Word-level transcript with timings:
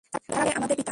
তারা 0.13 0.19
বলল, 0.35 0.41
হে 0.47 0.51
আমাদের 0.59 0.75
পিতা! 0.79 0.89